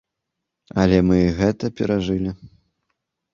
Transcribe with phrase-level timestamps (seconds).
[0.83, 2.31] Але мы і гэта перажылі.